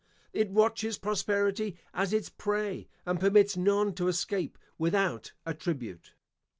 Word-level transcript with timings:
It 0.33 0.49
watches 0.49 0.97
prosperity 0.97 1.77
as 1.93 2.11
its 2.11 2.27
prey, 2.27 2.89
and 3.05 3.19
permits 3.19 3.55
none 3.55 3.93
to 3.93 4.07
escape 4.07 4.57
without 4.79 5.33
a 5.45 5.53
tribute. 5.53 6.15